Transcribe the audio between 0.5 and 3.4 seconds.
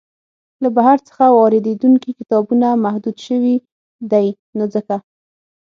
له بهر څخه واریدیدونکي کتابونه محدود